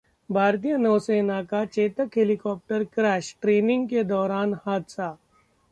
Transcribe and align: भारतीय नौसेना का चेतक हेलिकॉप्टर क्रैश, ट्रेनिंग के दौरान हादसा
भारतीय 0.29 0.77
नौसेना 0.77 1.41
का 1.43 1.63
चेतक 1.65 2.17
हेलिकॉप्टर 2.17 2.83
क्रैश, 2.93 3.35
ट्रेनिंग 3.41 3.87
के 3.89 4.03
दौरान 4.03 4.59
हादसा 4.65 5.15